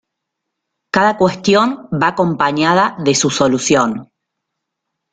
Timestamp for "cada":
0.89-1.15